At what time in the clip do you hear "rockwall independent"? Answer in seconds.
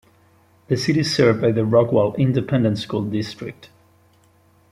1.61-2.79